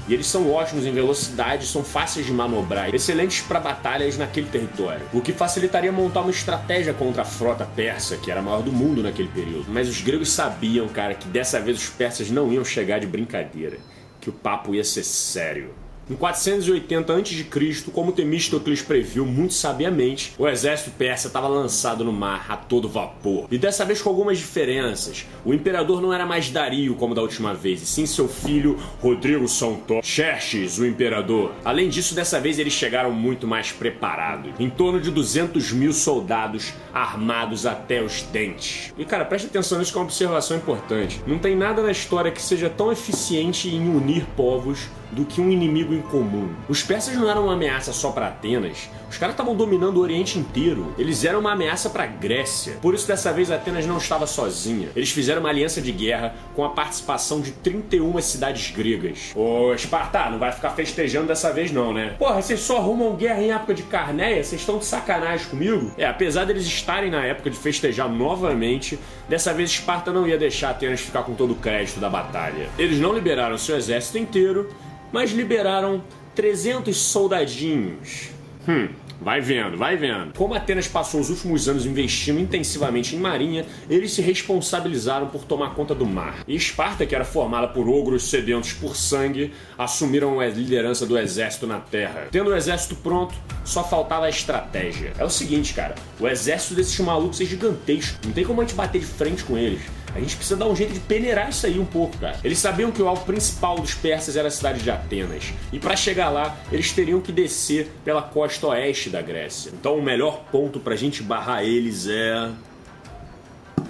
[0.08, 5.06] E eles são ótimos em velocidade, são fáceis de manobrar, excelentes para batalhas naquele território,
[5.14, 8.72] o que facilitaria montar uma estratégia contra a frota persa, que era a maior do
[8.72, 9.66] mundo naquele período.
[9.70, 13.78] Mas os gregos sabiam, cara, que dessa vez os persas não iam chegar de brincadeira,
[14.20, 15.74] que o papo ia ser sério.
[16.10, 22.48] Em 480 a.C., como Temístocles previu muito sabiamente, o exército persa estava lançado no mar
[22.50, 23.48] a todo vapor.
[23.52, 25.26] E dessa vez com algumas diferenças.
[25.46, 29.48] O imperador não era mais Dario como da última vez, e sim seu filho Rodrigo
[29.48, 31.54] Sontó, Xerxes, o imperador.
[31.64, 34.52] Além disso, dessa vez eles chegaram muito mais preparados.
[34.60, 38.94] Em torno de 200 mil soldados armados até os dentes.
[38.98, 41.22] E cara, preste atenção nisso que é uma observação importante.
[41.26, 45.52] Não tem nada na história que seja tão eficiente em unir povos do que um
[45.52, 46.54] inimigo em comum.
[46.67, 50.39] Os persas não eram uma ameaça só para Atenas, os caras estavam dominando o Oriente
[50.39, 50.95] inteiro.
[50.97, 52.78] Eles eram uma ameaça para Grécia.
[52.82, 54.88] Por isso dessa vez Atenas não estava sozinha.
[54.95, 59.34] Eles fizeram uma aliança de guerra com a participação de 31 cidades gregas.
[59.36, 62.15] Ô, Esparta, não vai ficar festejando dessa vez não, né?
[62.17, 64.41] Porra, vocês só arrumam guerra em época de Carneia?
[64.41, 65.91] Vocês estão de sacanagem comigo?
[65.97, 68.97] É, apesar deles estarem na época de festejar novamente,
[69.28, 72.69] dessa vez Esparta não ia deixar Atenas ficar com todo o crédito da batalha.
[72.78, 74.69] Eles não liberaram seu exército inteiro
[75.12, 76.04] mas liberaram
[76.36, 78.30] 300 soldadinhos.
[78.67, 78.89] Hum,
[79.21, 80.34] Vai vendo, vai vendo.
[80.36, 85.76] Como Atenas passou os últimos anos investindo intensivamente em marinha, eles se responsabilizaram por tomar
[85.76, 86.43] conta do mar.
[86.47, 91.67] E Esparta, que era formada por ogros sedentos por sangue, assumiram a liderança do exército
[91.67, 92.30] na terra.
[92.32, 95.13] Tendo o exército pronto, só faltava a estratégia.
[95.19, 98.74] É o seguinte, cara, o exército desses malucos é gigantesco, não tem como a gente
[98.76, 99.82] bater de frente com eles.
[100.13, 102.39] A gente precisa dar um jeito de peneirar isso aí um pouco, cara.
[102.43, 105.54] Eles sabiam que o alvo principal dos persas era a cidade de Atenas.
[105.71, 109.71] E para chegar lá, eles teriam que descer pela costa oeste da Grécia.
[109.74, 112.50] Então o melhor ponto pra gente barrar eles é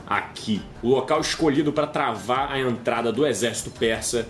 [0.08, 0.62] aqui.
[0.84, 4.28] O local escolhido para travar a entrada do exército persa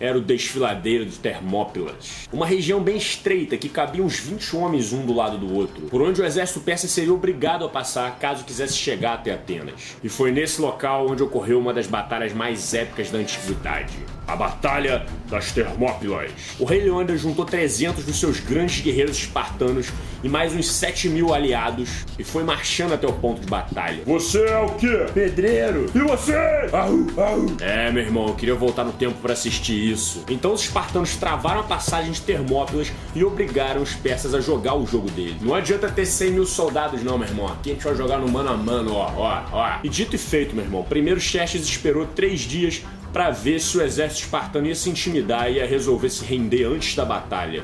[0.00, 2.28] era o desfiladeiro de Termópilas.
[2.32, 6.02] Uma região bem estreita que cabia uns 20 homens um do lado do outro, por
[6.02, 9.96] onde o exército persa seria obrigado a passar caso quisesse chegar até Atenas.
[10.02, 13.92] E foi nesse local onde ocorreu uma das batalhas mais épicas da antiguidade
[14.26, 16.30] a Batalha das Termópilas.
[16.58, 19.88] O rei Leônidas juntou 300 dos seus grandes guerreiros espartanos
[20.22, 24.02] e mais uns 7 mil aliados e foi marchando até o ponto de batalha.
[24.06, 25.06] Você é o quê?
[25.12, 25.86] Pedreiro.
[25.94, 26.34] E você?
[26.72, 27.56] Ahu, ahu.
[27.60, 30.24] É, meu irmão, eu queria voltar no tempo para assistir isso.
[30.28, 34.86] Então os espartanos travaram a passagem de Termópilas e obrigaram os persas a jogar o
[34.86, 35.36] jogo dele.
[35.40, 37.48] Não adianta ter 100 mil soldados não, meu irmão.
[37.48, 39.78] Aqui a gente vai jogar no mano a mano, ó, ó, ó.
[39.82, 40.84] E dito e feito, meu irmão.
[40.84, 45.56] Primeiro Xerxes esperou três dias para ver se o exército espartano ia se intimidar e
[45.56, 47.62] ia resolver se render antes da batalha.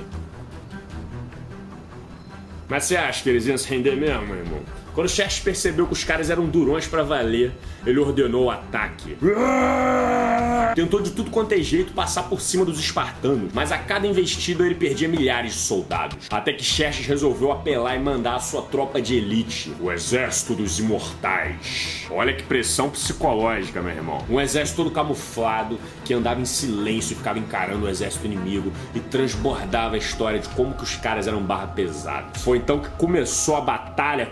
[2.68, 4.60] Mas você acha que eles iam se render mesmo, meu irmão?
[4.94, 7.52] Quando Xerxes percebeu que os caras eram durões para valer,
[7.86, 9.16] ele ordenou o ataque.
[10.74, 14.64] Tentou de tudo quanto é jeito passar por cima dos espartanos, mas a cada investida
[14.64, 16.28] ele perdia milhares de soldados.
[16.30, 20.78] Até que Xerxes resolveu apelar e mandar a sua tropa de elite, o Exército dos
[20.78, 22.06] Imortais.
[22.10, 24.24] Olha que pressão psicológica, meu irmão.
[24.28, 29.00] Um exército todo camuflado, que andava em silêncio e ficava encarando o exército inimigo e
[29.00, 32.38] transbordava a história de como que os caras eram barra pesada.
[32.38, 34.30] Foi então que começou a batalha.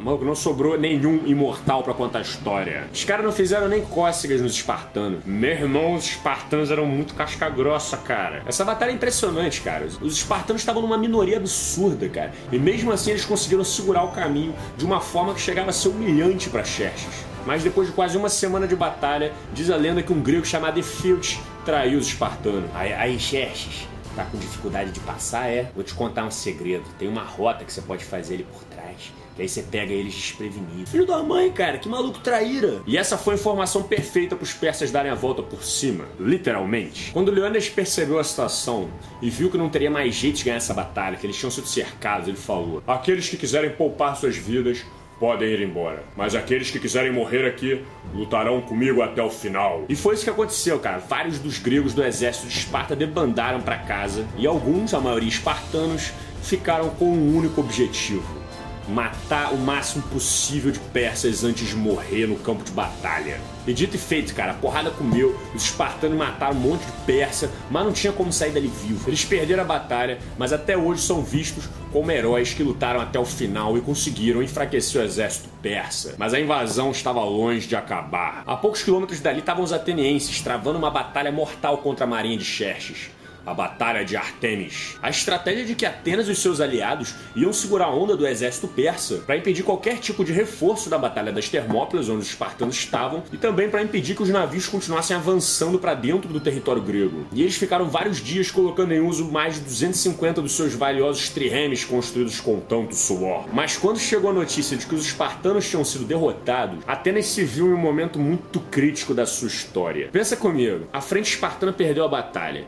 [0.00, 2.65] Mano, não sobrou nenhum imortal para contar a história.
[2.92, 5.20] Os caras não fizeram nem cócegas nos espartanos.
[5.24, 8.42] Meu irmão, os espartanos eram muito casca grossa, cara.
[8.46, 9.86] Essa batalha é impressionante, cara.
[10.00, 12.32] Os espartanos estavam numa minoria absurda, cara.
[12.50, 15.88] E mesmo assim eles conseguiram segurar o caminho de uma forma que chegava a ser
[15.88, 17.24] humilhante para Xerxes.
[17.46, 20.80] Mas depois de quase uma semana de batalha, diz a lenda que um grego chamado
[20.80, 22.68] Efilt traiu os espartanos.
[22.74, 25.70] Aí, aí Xerxes, tá com dificuldade de passar, é?
[25.74, 26.84] Vou te contar um segredo.
[26.98, 29.12] Tem uma rota que você pode fazer ele por trás.
[29.36, 30.90] Que aí você pega eles desprevenidos.
[30.90, 32.80] Filho da mãe, cara, que maluco traíra.
[32.86, 37.12] E essa foi a informação perfeita para os persas darem a volta por cima, literalmente.
[37.12, 38.88] Quando Leônidas percebeu a situação
[39.20, 41.66] e viu que não teria mais jeito de ganhar essa batalha, que eles tinham sido
[41.66, 44.82] cercados, ele falou: Aqueles que quiserem poupar suas vidas
[45.18, 46.02] podem ir embora.
[46.16, 47.82] Mas aqueles que quiserem morrer aqui
[48.14, 49.84] lutarão comigo até o final.
[49.88, 50.98] E foi isso que aconteceu, cara.
[50.98, 56.12] Vários dos gregos do exército de Esparta debandaram para casa e alguns, a maioria espartanos,
[56.42, 58.45] ficaram com um único objetivo:
[58.88, 63.40] matar o máximo possível de persas antes de morrer no campo de batalha.
[63.66, 67.50] E dito e feito, cara, a porrada comeu, os espartanos mataram um monte de persa,
[67.68, 69.08] mas não tinha como sair dali vivo.
[69.08, 73.24] Eles perderam a batalha, mas até hoje são vistos como heróis que lutaram até o
[73.24, 76.14] final e conseguiram enfraquecer o exército persa.
[76.16, 78.44] Mas a invasão estava longe de acabar.
[78.46, 82.44] A poucos quilômetros dali estavam os atenienses, travando uma batalha mortal contra a marinha de
[82.44, 83.15] Xerxes
[83.46, 84.98] a Batalha de Artemis.
[85.00, 89.22] A estratégia de que Atenas e seus aliados iam segurar a onda do exército persa
[89.24, 93.36] para impedir qualquer tipo de reforço da Batalha das Termópilas, onde os espartanos estavam, e
[93.36, 97.26] também para impedir que os navios continuassem avançando para dentro do território grego.
[97.32, 101.84] E eles ficaram vários dias colocando em uso mais de 250 dos seus valiosos triremes
[101.84, 103.46] construídos com tanto suor.
[103.52, 107.68] Mas quando chegou a notícia de que os espartanos tinham sido derrotados, Atenas se viu
[107.68, 110.08] em um momento muito crítico da sua história.
[110.10, 112.66] Pensa comigo, a frente espartana perdeu a batalha.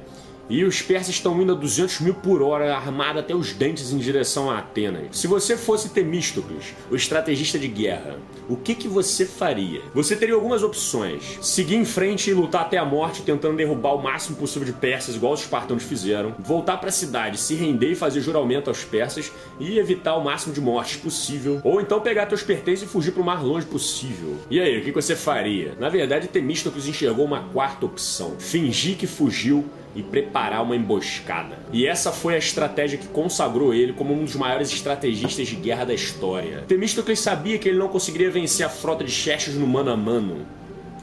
[0.51, 3.99] E os persas estão indo a 200 mil por hora, armado até os dentes em
[3.99, 5.09] direção a Atenas.
[5.13, 9.83] Se você fosse Temístocles, o estrategista de guerra, o que, que você faria?
[9.95, 11.39] Você teria algumas opções.
[11.43, 15.17] Seguir em frente e lutar até a morte, tentando derrubar o máximo possível de persas,
[15.17, 16.35] igual os espartanos fizeram.
[16.39, 19.31] Voltar para a cidade, se render e fazer juramento aos persas
[19.61, 21.61] e evitar o máximo de mortes possível.
[21.63, 24.37] Ou então pegar teus pertences e fugir para o mais longe possível.
[24.51, 25.77] E aí, o que, que você faria?
[25.79, 28.37] Na verdade, Temístocles enxergou uma quarta opção.
[28.39, 31.59] Fingir que fugiu e preparar uma emboscada.
[31.73, 35.85] E essa foi a estratégia que consagrou ele como um dos maiores estrategistas de guerra
[35.85, 36.65] da história.
[36.69, 40.47] Temístocles sabia que ele não conseguiria vencer a frota de Xerxes no mano a mano,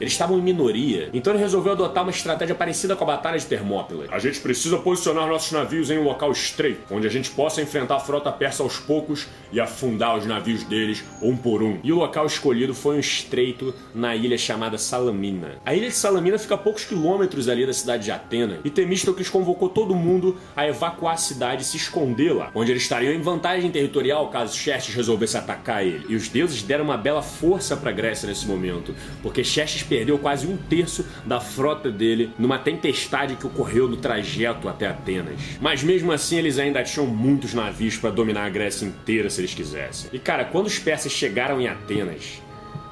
[0.00, 3.46] eles estavam em minoria, então ele resolveu adotar uma estratégia parecida com a Batalha de
[3.46, 4.06] Termópila.
[4.10, 7.96] A gente precisa posicionar nossos navios em um local estreito, onde a gente possa enfrentar
[7.96, 11.78] a frota persa aos poucos e afundar os navios deles um por um.
[11.82, 15.56] E o local escolhido foi um estreito na ilha chamada Salamina.
[15.64, 19.28] A ilha de Salamina fica a poucos quilômetros ali da cidade de Atena, e Temístocles
[19.28, 23.20] convocou todo mundo a evacuar a cidade e se esconder lá, onde eles estariam em
[23.20, 26.06] vantagem territorial caso Xerxes resolvesse atacar ele.
[26.08, 30.46] E os deuses deram uma bela força para Grécia nesse momento, porque Xerxes perdeu quase
[30.46, 35.40] um terço da frota dele numa tempestade que ocorreu no trajeto até Atenas.
[35.60, 39.54] Mas mesmo assim, eles ainda tinham muitos navios para dominar a Grécia inteira se eles
[39.54, 40.10] quisessem.
[40.12, 42.40] E cara, quando os persas chegaram em Atenas,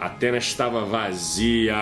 [0.04, 1.74] Atenas estava vazia.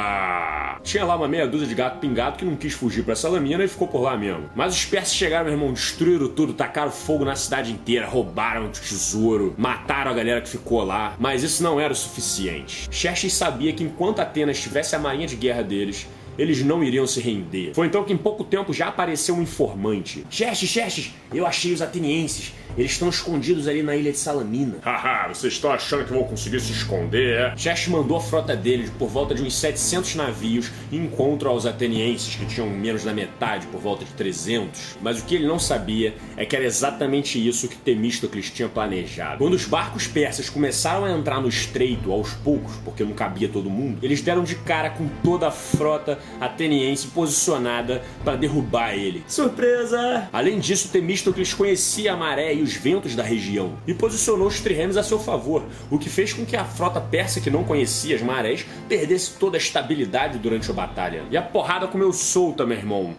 [0.85, 3.69] Tinha lá uma meia dúzia de gato pingado que não quis fugir para Salamina e
[3.69, 4.49] ficou por lá mesmo.
[4.55, 8.69] Mas os persas chegaram, meu irmão, destruíram tudo, tacaram fogo na cidade inteira, roubaram o
[8.69, 11.17] tesouro, mataram a galera que ficou lá.
[11.19, 12.89] Mas isso não era o suficiente.
[12.91, 16.07] Xerxes sabia que enquanto Atenas tivesse a marinha de guerra deles,
[16.39, 17.73] eles não iriam se render.
[17.75, 20.25] Foi então que em pouco tempo já apareceu um informante.
[20.31, 22.53] Xerxes, Xerxes, eu achei os atenienses.
[22.77, 24.79] Eles estão escondidos ali na ilha de Salamina.
[24.83, 27.57] Haha, vocês estão achando que vão conseguir se esconder, é?
[27.57, 32.35] Xerxes mandou a frota deles por volta de uns 700 navios em encontro aos atenienses,
[32.35, 34.97] que tinham menos da metade, por volta de 300.
[35.03, 39.39] Mas o que ele não sabia é que era exatamente isso que Temístocles tinha planejado.
[39.39, 43.69] Quando os barcos persas começaram a entrar no estreito aos poucos, porque não cabia todo
[43.69, 49.25] mundo, eles deram de cara com toda a frota ateniense posicionada para derrubar ele.
[49.29, 50.29] Surpresa!
[50.33, 54.97] Além disso, Temístocles conhecia a maré e os ventos da região e posicionou os triremes
[54.97, 58.23] a seu favor, o que fez com que a frota persa que não conhecia as
[58.23, 61.23] marés perdesse toda a estabilidade durante a batalha.
[61.31, 63.15] E a porrada comeu solta, meu irmão.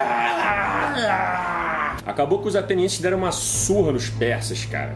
[2.06, 4.94] Acabou que os atenienses deram uma surra nos persas, cara.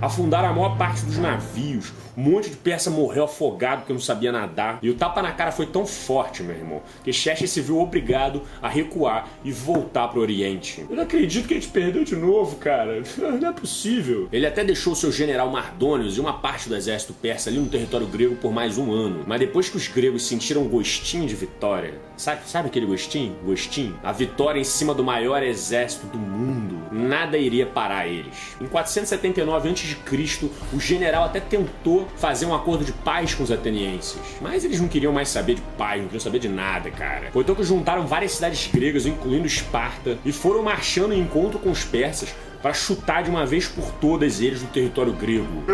[0.00, 1.92] Afundaram a maior parte dos navios.
[2.16, 4.78] Um monte de persa morreu afogado porque não sabia nadar.
[4.82, 8.42] E o tapa na cara foi tão forte, meu irmão, que Xerxes se viu obrigado
[8.60, 10.86] a recuar e voltar para o Oriente.
[10.88, 13.02] Eu não acredito que a gente perdeu de novo, cara.
[13.18, 14.28] Não é possível.
[14.32, 18.06] Ele até deixou seu general Mardônios e uma parte do exército persa ali no território
[18.06, 19.24] grego por mais um ano.
[19.26, 23.36] Mas depois que os gregos sentiram um gostinho de vitória, sabe, sabe aquele gostinho?
[23.44, 23.98] Gostinho?
[24.02, 26.80] A vitória em cima do maior exército do mundo.
[26.92, 28.56] Nada iria parar eles.
[28.60, 34.18] Em 479 a.C., o general até tentou fazer um acordo de paz com os atenienses.
[34.40, 37.30] Mas eles não queriam mais saber de paz, não queriam saber de nada, cara.
[37.32, 41.70] Foi então que juntaram várias cidades gregas, incluindo Esparta, e foram marchando em encontro com
[41.70, 45.64] os persas para chutar de uma vez por todas eles do território grego.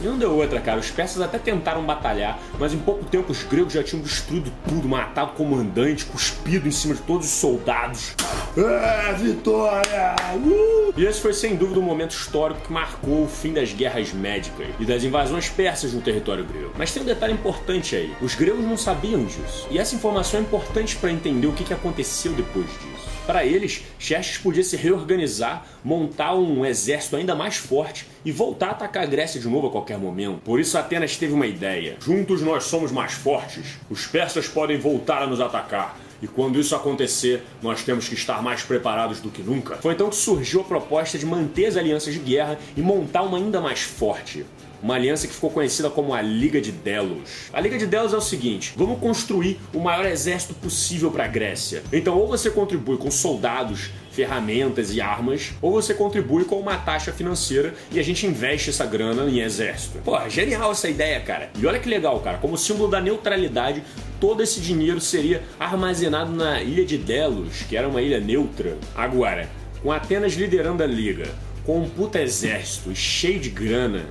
[0.00, 0.78] E não deu outra, cara.
[0.78, 4.88] Os persas até tentaram batalhar, mas em pouco tempo os gregos já tinham destruído tudo,
[4.88, 8.14] matado o comandante, cuspido em cima de todos os soldados.
[8.58, 10.16] Ah, vitória!
[10.34, 10.92] Uh!
[10.96, 14.68] E esse foi sem dúvida um momento histórico que marcou o fim das guerras médicas
[14.78, 16.72] e das invasões persas no território grego.
[16.76, 19.66] Mas tem um detalhe importante aí: os gregos não sabiam disso.
[19.70, 23.06] E essa informação é importante para entender o que aconteceu depois disso.
[23.26, 28.70] Para eles, Xerxes podia se reorganizar, montar um exército ainda mais forte e voltar a
[28.72, 30.40] atacar a Grécia de novo a qualquer momento.
[30.44, 31.96] Por isso Atenas teve uma ideia.
[32.00, 33.78] Juntos nós somos mais fortes.
[33.88, 35.96] Os persas podem voltar a nos atacar.
[36.20, 39.76] E quando isso acontecer, nós temos que estar mais preparados do que nunca.
[39.76, 43.38] Foi então que surgiu a proposta de manter as alianças de guerra e montar uma
[43.38, 44.44] ainda mais forte
[44.82, 47.48] uma aliança que ficou conhecida como a Liga de Delos.
[47.52, 51.28] A Liga de Delos é o seguinte: vamos construir o maior exército possível para a
[51.28, 51.82] Grécia.
[51.92, 57.12] Então, ou você contribui com soldados, ferramentas e armas, ou você contribui com uma taxa
[57.12, 59.98] financeira e a gente investe essa grana em exército.
[59.98, 61.50] Pô, genial essa ideia, cara.
[61.58, 63.82] E olha que legal, cara, como símbolo da neutralidade,
[64.18, 68.78] todo esse dinheiro seria armazenado na ilha de Delos, que era uma ilha neutra.
[68.94, 69.50] Agora,
[69.82, 71.26] com Atenas liderando a liga,
[71.64, 74.06] com um puta exército cheio de grana,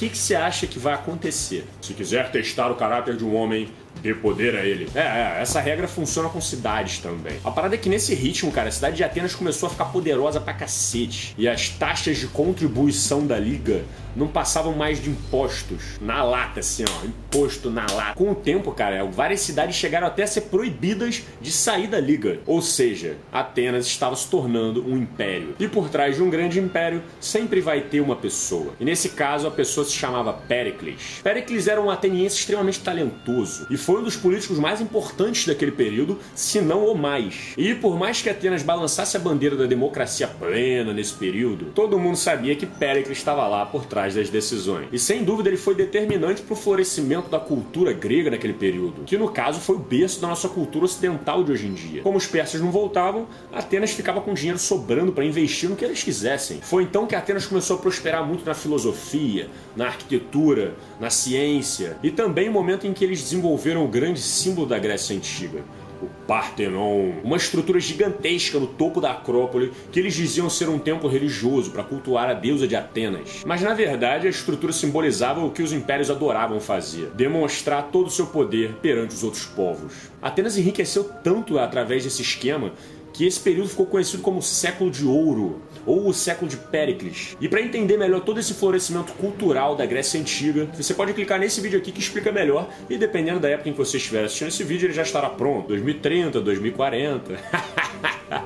[0.00, 1.66] que, que você acha que vai acontecer?
[1.82, 3.68] Se quiser testar o caráter de um homem,
[4.02, 4.88] dê poder a ele.
[4.94, 7.38] É, é, essa regra funciona com cidades também.
[7.44, 10.40] A parada é que nesse ritmo, cara, a cidade de Atenas começou a ficar poderosa
[10.40, 11.34] pra cacete.
[11.36, 13.82] E as taxas de contribuição da liga
[14.14, 15.98] não passavam mais de impostos.
[16.00, 17.06] Na lata, assim, ó.
[17.06, 18.14] Imposto na lata.
[18.14, 22.40] Com o tempo, cara, várias cidades chegaram até a ser proibidas de sair da liga.
[22.46, 25.54] Ou seja, Atenas estava se tornando um império.
[25.58, 28.74] E por trás de um grande império sempre vai ter uma pessoa.
[28.80, 31.20] E nesse caso, a pessoa se chamava Péricles.
[31.22, 36.18] Péricles era um ateniense extremamente talentoso e foi um dos políticos mais importantes daquele período,
[36.34, 37.54] se não o mais.
[37.56, 42.16] E por mais que Atenas balançasse a bandeira da democracia plena nesse período, todo mundo
[42.16, 44.88] sabia que Péricles estava lá por trás das decisões.
[44.92, 49.16] E sem dúvida ele foi determinante para o florescimento da cultura grega naquele período, que
[49.16, 52.02] no caso foi o berço da nossa cultura ocidental de hoje em dia.
[52.02, 56.02] Como os persas não voltavam, Atenas ficava com dinheiro sobrando para investir no que eles
[56.02, 56.60] quisessem.
[56.60, 62.10] Foi então que Atenas começou a prosperar muito na filosofia, na arquitetura, na ciência e
[62.10, 65.62] também o momento em que eles desenvolveram desenvolveram o grande símbolo da Grécia Antiga,
[66.02, 71.08] o Partenon, uma estrutura gigantesca no topo da Acrópole que eles diziam ser um templo
[71.08, 73.42] religioso para cultuar a deusa de Atenas.
[73.44, 78.10] Mas na verdade a estrutura simbolizava o que os impérios adoravam fazer: demonstrar todo o
[78.10, 80.10] seu poder perante os outros povos.
[80.22, 82.72] Atenas enriqueceu tanto através desse esquema
[83.12, 87.36] que esse período ficou conhecido como século de ouro ou o século de Péricles.
[87.40, 91.60] E para entender melhor todo esse florescimento cultural da Grécia Antiga, você pode clicar nesse
[91.60, 94.64] vídeo aqui que explica melhor e dependendo da época em que você estiver assistindo esse
[94.64, 97.40] vídeo, ele já estará pronto, 2030, 2040.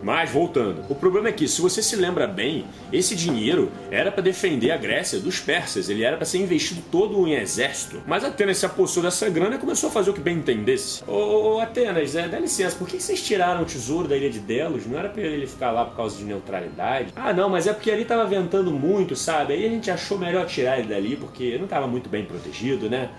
[0.02, 4.22] Mas voltando, o problema é que, se você se lembra bem, esse dinheiro era para
[4.22, 8.02] defender a Grécia dos persas, ele era para ser investido todo em exército.
[8.06, 11.02] Mas Atenas se apossou dessa grana e começou a fazer o que bem entendesse.
[11.06, 14.38] Ô, ô Atenas, é, dá licença, por que vocês tiraram o tesouro da ilha de
[14.38, 14.86] Delos?
[14.86, 17.12] Não era para ele ficar lá por causa de neutralidade?
[17.16, 19.52] Ah, não, mas é porque ali tava ventando muito, sabe?
[19.54, 23.10] Aí a gente achou melhor tirar ele dali porque não tava muito bem protegido, né?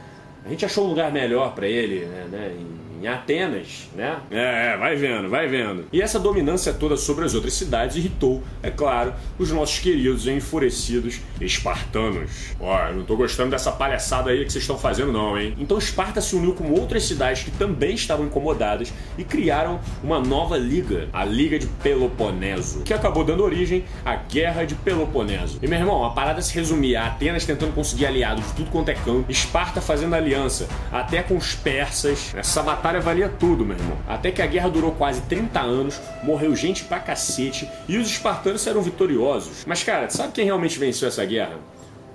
[0.45, 2.27] A gente achou um lugar melhor para ele, né?
[2.29, 2.55] né?
[3.01, 4.17] Em Atenas, né?
[4.31, 5.85] É, é, vai vendo, vai vendo.
[5.91, 10.31] E essa dominância toda sobre as outras cidades irritou, é claro, os nossos queridos e
[10.31, 12.55] enfurecidos espartanos.
[12.59, 15.55] Ó, eu não tô gostando dessa palhaçada aí que vocês estão fazendo não, hein?
[15.59, 20.57] Então Esparta se uniu com outras cidades que também estavam incomodadas e criaram uma nova
[20.57, 25.59] liga, a Liga de Peloponeso, que acabou dando origem à Guerra de Peloponeso.
[25.61, 28.89] E meu irmão, a parada se resumia a Atenas tentando conseguir aliados de tudo quanto
[28.89, 33.75] é campo, Esparta fazendo aliança até com os persas, essa batalha batalha valia tudo, meu
[33.75, 33.97] irmão.
[34.07, 38.67] Até que a guerra durou quase 30 anos, morreu gente pra cacete e os espartanos
[38.67, 39.65] eram vitoriosos.
[39.65, 41.57] Mas, cara, sabe quem realmente venceu essa guerra?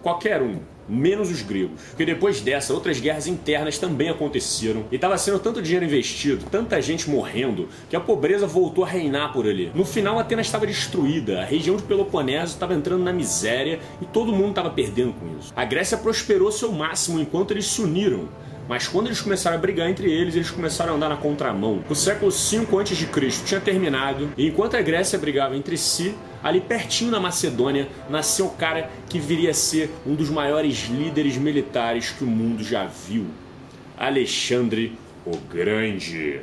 [0.00, 1.80] Qualquer um menos os gregos.
[1.90, 6.80] Porque depois dessa, outras guerras internas também aconteceram e estava sendo tanto dinheiro investido, tanta
[6.80, 9.70] gente morrendo, que a pobreza voltou a reinar por ali.
[9.74, 14.32] No final, Atenas estava destruída, a região de Peloponeso estava entrando na miséria e todo
[14.32, 15.52] mundo estava perdendo com isso.
[15.54, 18.28] A Grécia prosperou seu máximo enquanto eles se uniram.
[18.70, 21.82] Mas quando eles começaram a brigar entre eles, eles começaram a andar na contramão.
[21.90, 23.44] O século V a.C.
[23.44, 28.50] tinha terminado, e enquanto a Grécia brigava entre si, ali pertinho na Macedônia, nasceu o
[28.50, 33.26] cara que viria a ser um dos maiores líderes militares que o mundo já viu.
[33.98, 36.40] Alexandre o Grande.